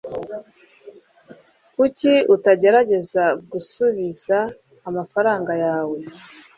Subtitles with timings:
[1.75, 4.37] kuki utagerageza gusubiza
[4.89, 5.97] amafaranga yawe